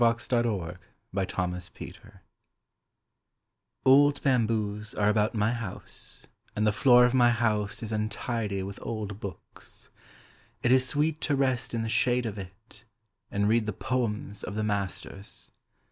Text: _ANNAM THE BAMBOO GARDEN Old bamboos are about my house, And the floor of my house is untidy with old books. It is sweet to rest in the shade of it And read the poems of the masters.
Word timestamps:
_ANNAM 0.03 0.77
THE 1.13 1.25
BAMBOO 1.27 1.75
GARDEN 1.75 2.19
Old 3.85 4.23
bamboos 4.23 4.95
are 4.95 5.09
about 5.09 5.35
my 5.35 5.51
house, 5.53 6.25
And 6.55 6.65
the 6.65 6.71
floor 6.71 7.05
of 7.05 7.13
my 7.13 7.29
house 7.29 7.83
is 7.83 7.91
untidy 7.91 8.63
with 8.63 8.79
old 8.81 9.19
books. 9.19 9.89
It 10.63 10.71
is 10.71 10.87
sweet 10.89 11.21
to 11.21 11.35
rest 11.35 11.75
in 11.75 11.83
the 11.83 11.87
shade 11.87 12.25
of 12.25 12.39
it 12.39 12.83
And 13.29 13.47
read 13.47 13.67
the 13.67 13.73
poems 13.73 14.43
of 14.43 14.55
the 14.55 14.63
masters. 14.63 15.51